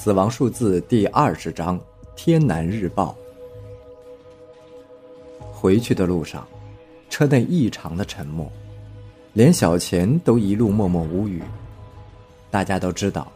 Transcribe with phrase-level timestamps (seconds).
[0.00, 1.76] 死亡数字第二十章
[2.14, 3.16] 《天南日报》。
[5.52, 6.46] 回去的路上，
[7.10, 8.48] 车内异常的沉默，
[9.32, 11.42] 连小钱都一路默默无语。
[12.48, 13.26] 大家都知道，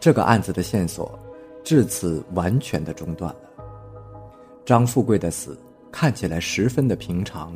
[0.00, 1.18] 这个案子的线索
[1.62, 3.40] 至此完全的中断了。
[4.64, 5.54] 张富贵的死
[5.92, 7.52] 看起来十分的平常，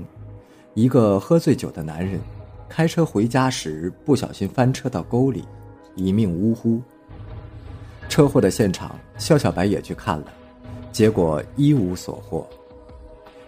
[0.74, 2.20] 一个喝醉酒的男人
[2.68, 5.46] 开车回家时不小心翻车到沟里，
[5.96, 6.78] 一命呜呼。
[8.10, 10.26] 车祸的现场，肖小白也去看了，
[10.90, 12.44] 结果一无所获。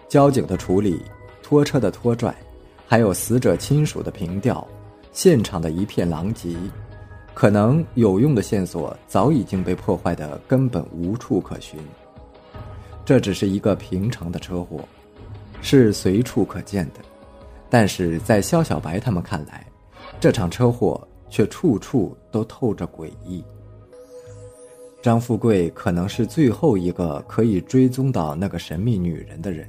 [0.08, 1.02] 交警的处理、
[1.42, 2.32] 拖车的拖拽，
[2.86, 4.64] 还有死者亲属的凭吊，
[5.10, 6.56] 现场的一片狼藉，
[7.34, 11.80] 可能有用的线索早已经被破坏的根本无处可寻。
[13.04, 14.78] 这只是一个平常的车祸，
[15.60, 17.00] 是随处可见的，
[17.68, 19.66] 但是在肖小白他们看来，
[20.20, 23.44] 这场车祸却处处都透着诡异。
[25.02, 29.68] 张富贵可能是最后一个可以追踪到那个神秘女人的人，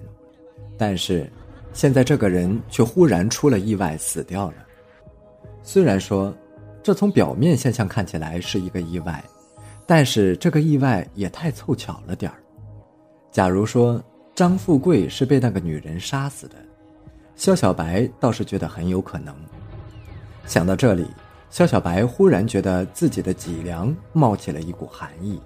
[0.78, 1.28] 但是，
[1.74, 4.58] 现在这个人却忽然出了意外死掉了。
[5.64, 6.32] 虽然说，
[6.84, 9.24] 这从表面现象看起来是一个意外，
[9.88, 12.38] 但是这个意外也太凑巧了点儿。
[13.32, 14.00] 假如说
[14.36, 16.58] 张富贵是被那个女人杀死的，
[17.36, 19.36] 肖小白倒是觉得很有可能。
[20.46, 21.08] 想到这里。
[21.54, 25.40] 肖小白忽然觉得自己的脊梁冒起了一股寒意，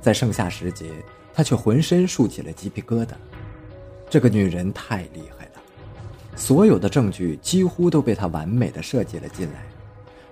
[0.00, 0.92] 在盛夏时节，
[1.34, 3.08] 他却浑身竖起了鸡皮疙瘩。
[4.08, 5.60] 这个女人太厉害了，
[6.36, 9.64] 所有的证据几乎都被她完美的设计了进来。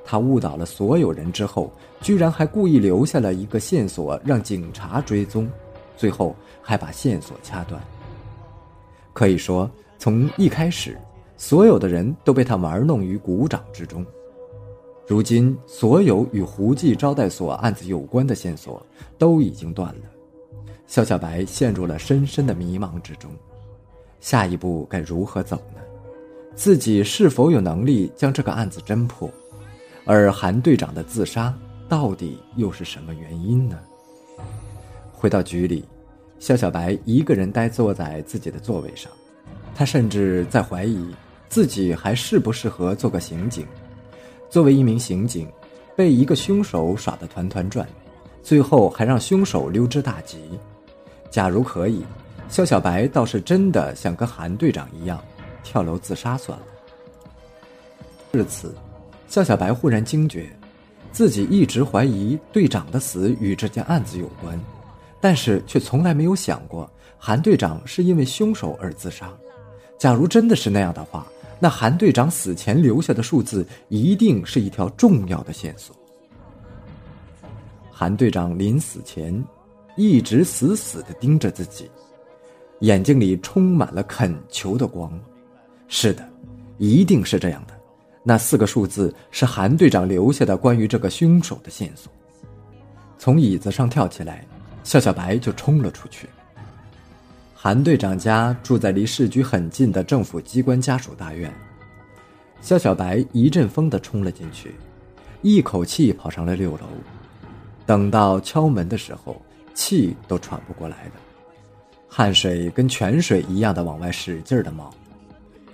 [0.05, 5.51] 她误导了所有人之后，居然还故意留下了一个线索让警察追踪，
[5.97, 7.83] 最后还把线索掐断。
[9.13, 10.97] 可以说，从一开始，
[11.37, 14.07] 所有的人都被她玩弄于股掌之中。
[15.11, 18.81] 如今，所有与胡记招待所案子有关的线索
[19.19, 20.03] 都已经断了，
[20.87, 23.29] 肖小白陷入了深深的迷茫之中。
[24.21, 25.81] 下一步该如何走呢？
[26.55, 29.29] 自己是否有能力将这个案子侦破？
[30.05, 31.53] 而韩队长的自杀
[31.89, 33.81] 到底又是什么原因呢？
[35.11, 35.85] 回到局里，
[36.39, 39.11] 肖小白一个人呆坐在自己的座位上，
[39.75, 41.13] 他甚至在怀疑
[41.49, 43.67] 自己还适不适合做个刑警。
[44.51, 45.49] 作为一名刑警，
[45.97, 47.89] 被一个凶手耍得团团转，
[48.43, 50.59] 最后还让凶手溜之大吉。
[51.31, 52.05] 假如可以，
[52.49, 55.23] 肖小白倒是真的想跟韩队长一样，
[55.63, 56.67] 跳楼自杀算了。
[58.33, 58.75] 至此，
[59.29, 60.51] 肖小白忽然惊觉，
[61.13, 64.61] 自己一直怀疑队长的死与这件案子有关，
[65.21, 69.33] 但是却从来没有想过韩队长是因为凶手而自杀。
[69.97, 71.25] 假如真的是那样的话，
[71.61, 75.95] 那韩队长死前留下的数字一定是一条重要的线索。
[77.93, 79.45] 韩队长临死前
[79.95, 81.91] 一直死死的盯着自己，
[82.81, 85.13] 眼睛里充满了恳求的光。
[85.87, 86.27] 是的，
[86.79, 87.79] 一定是这样的。
[88.23, 92.11] 那四个数字是韩队长留下的关于这个凶手的线索。
[93.19, 94.47] 从椅子上跳起来，
[94.83, 96.27] 肖小白就冲了出去。
[97.63, 101.53] 韩队长家住在离市局很近的政府机关家属大院。
[102.63, 104.75] 肖小白一阵风的冲了进去，
[105.43, 106.87] 一口气跑上了六楼。
[107.85, 109.37] 等到敲门的时候，
[109.75, 111.13] 气都喘不过来了，
[112.09, 114.91] 汗水跟泉水一样的往外使劲的冒。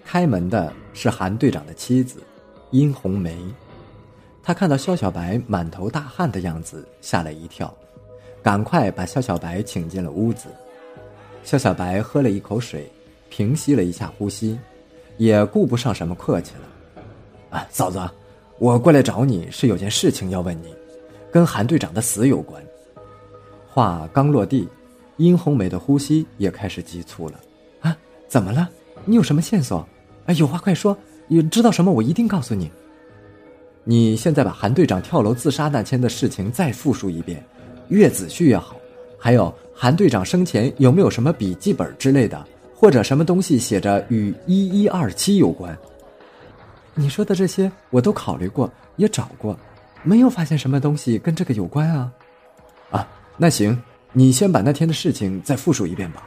[0.04, 2.20] 开门的是韩队长的妻子，
[2.72, 3.38] 殷红梅。
[4.42, 7.72] 她看到肖小白满头大汗的样子，吓了一跳，
[8.42, 10.48] 赶快把肖小白请进了屋子。
[11.46, 12.90] 肖小白喝了一口水，
[13.28, 14.58] 平息了一下呼吸，
[15.16, 17.06] 也顾不上什么客气了。
[17.56, 18.00] 啊，嫂子，
[18.58, 20.74] 我过来找你是有件事情要问你，
[21.30, 22.60] 跟韩队长的死有关。
[23.64, 24.68] 话刚落地，
[25.18, 27.40] 殷红梅的呼吸也开始急促了。
[27.78, 27.96] 啊，
[28.26, 28.68] 怎么了？
[29.04, 29.78] 你有什么线索？
[30.26, 32.68] 啊，有话快说，你知道什么我一定告诉你。
[33.84, 37.40] 你现在把韩队长跳楼自杀那天的事情再复述一遍，
[37.86, 38.76] 越仔细越好。
[39.16, 42.42] 还有韩队长生前有没有什么笔记本之类的，
[42.74, 45.76] 或者什么东西写着与一一二七有关？
[46.94, 49.54] 你说的这些我都考虑过，也找过，
[50.02, 52.10] 没有发现什么东西跟这个有关啊。
[52.90, 53.06] 啊，
[53.36, 53.78] 那行，
[54.14, 56.26] 你先把那天的事情再复述一遍吧。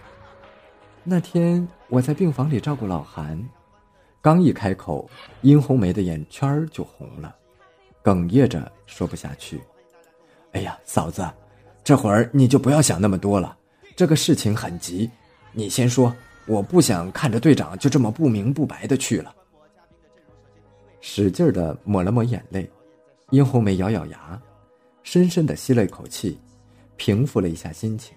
[1.03, 3.43] 那天我在病房里照顾老韩，
[4.21, 5.09] 刚一开口，
[5.41, 7.35] 殷红梅的眼圈就红了，
[8.03, 9.59] 哽咽着说不下去。
[10.51, 11.27] 哎呀，嫂子。
[11.89, 13.57] 这会儿你就不要想那么多了，
[13.95, 15.09] 这个事情很急，
[15.51, 16.15] 你先说，
[16.45, 19.33] 我不想看着队长就这么不明不白的去了。
[21.01, 22.69] 使劲的抹了抹眼泪，
[23.31, 24.39] 殷红梅咬咬牙，
[25.01, 26.39] 深深的吸了一口气，
[26.95, 28.15] 平复了一下心情，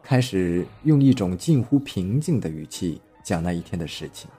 [0.00, 4.30] 开始用一种近乎平静的语气讲那一天的事情。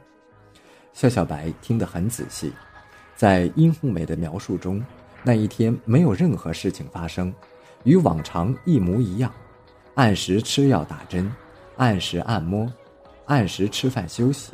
[0.93, 2.53] 肖小白听得很仔细，
[3.13, 4.81] 在殷红梅的描述中，
[5.21, 7.33] 那一天没有任何事情发生，
[7.83, 9.31] 与往常一模一样，
[9.95, 11.31] 按时吃药打针，
[11.77, 12.71] 按时按摩，
[13.25, 14.53] 按时吃饭休息，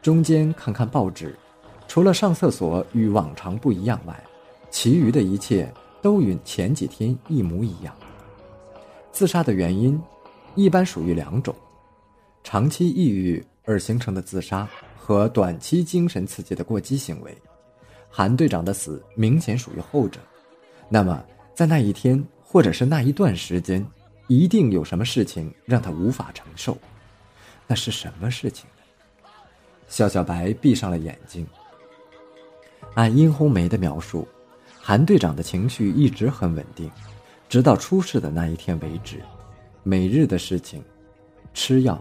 [0.00, 1.36] 中间看看报纸，
[1.88, 4.24] 除了上厕所与往常不一样外，
[4.70, 7.94] 其余的一切都与前几天一模一样。
[9.10, 10.00] 自杀的原因，
[10.54, 11.54] 一般属于两种：
[12.42, 14.68] 长期抑郁而形成的自杀。
[15.04, 17.36] 和短期精神刺激的过激行为，
[18.08, 20.20] 韩队长的死明显属于后者。
[20.88, 21.20] 那么，
[21.56, 23.82] 在那一天或者是那一段时间，
[24.26, 26.76] 一定有什么事情让他无法承受。
[27.66, 29.30] 那是什么事情呢？
[29.88, 31.46] 肖小白闭上了眼睛。
[32.92, 34.28] 按殷红梅的描述，
[34.78, 36.90] 韩队长的情绪一直很稳定，
[37.48, 39.22] 直到出事的那一天为止。
[39.82, 40.84] 每日的事情：
[41.54, 41.98] 吃药、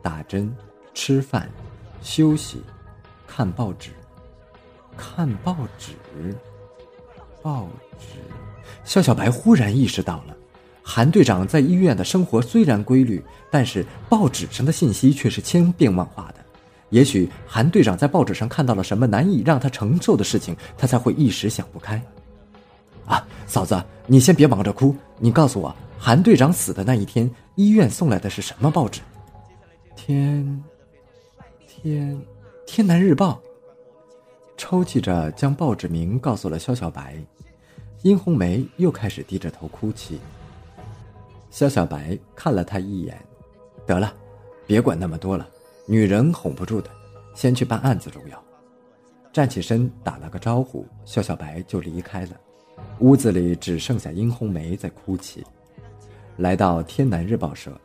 [0.00, 0.50] 打针、
[0.94, 1.46] 吃饭。
[2.00, 2.62] 休息，
[3.26, 3.90] 看报纸，
[4.96, 5.92] 看报纸，
[7.42, 7.68] 报
[7.98, 8.16] 纸。
[8.84, 10.36] 肖小白忽然意识到了，
[10.82, 16.44] 韩队长在医院的生活虽然规律，但是报纸上的信息却是千变万化的。
[16.90, 22.02] 也许韩队长在报纸上看到了什么难以让他承受的事情，他才会一时想不开。
[23.06, 29.00] 啊，嫂子，你先别忙着哭，你告诉我，韩队长死的那一天，医院送来的是什么报纸？
[29.94, 30.64] 天。
[31.66, 32.20] 天，
[32.66, 33.40] 天南日报。
[34.56, 37.16] 抽泣着将报纸名告诉了肖小白，
[38.02, 40.18] 殷红梅又开始低着头哭泣。
[41.50, 43.20] 肖小白看了他一眼，
[43.86, 44.14] 得了，
[44.66, 45.46] 别管那么多了，
[45.86, 46.88] 女人哄不住的，
[47.34, 48.42] 先去办案子重要。
[49.32, 52.30] 站起身打了个招呼，肖小白就离开了。
[53.00, 55.44] 屋子里只剩下殷红梅在哭泣。
[56.38, 57.78] 来到天南日报社，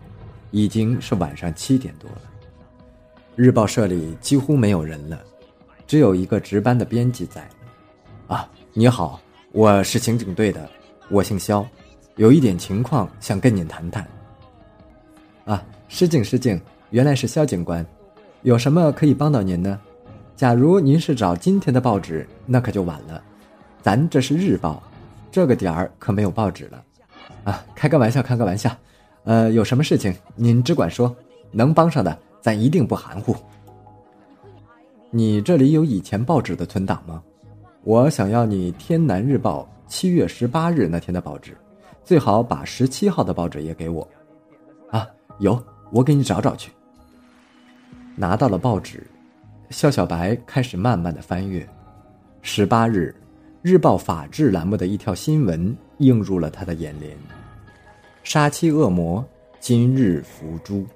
[0.51, 2.21] 已经是晚上七点多了。
[3.35, 5.21] 日报社里几乎没有人了，
[5.85, 7.49] 只有一个值班的编辑在。
[8.27, 9.19] 啊，你好，
[9.55, 10.69] 我是刑警队的，
[11.07, 11.65] 我姓肖，
[12.17, 14.05] 有一点情况想跟您谈谈。
[15.45, 16.59] 啊，失敬失敬，
[16.89, 17.83] 原来是肖警官，
[18.41, 19.79] 有什么可以帮到您呢？
[20.35, 23.23] 假如您是找今天的报纸，那可就晚了，
[23.81, 24.83] 咱这是日报，
[25.31, 26.83] 这个点儿可没有报纸了。
[27.45, 28.69] 啊，开个玩笑，开个玩笑。
[29.23, 31.15] 呃，有什么事情您只管说，
[31.53, 32.19] 能帮上的。
[32.41, 33.33] 咱一定不含糊。
[35.11, 37.23] 你这里有以前报纸的存档吗？
[37.85, 39.61] 我想要你《天南日报》
[39.91, 41.55] 七月十八日那天的报纸，
[42.03, 44.01] 最好把十七号的报纸也给我。
[44.89, 46.71] 啊，有，我给你找找去。
[48.15, 49.05] 拿到了报纸，
[49.69, 51.63] 肖小白开始慢慢的翻阅。
[52.41, 53.15] 十八日，
[53.61, 57.15] 日报法制栏目的一条新闻映入了他的眼帘：
[58.23, 59.23] 杀妻恶魔
[59.59, 60.87] 今日伏诛。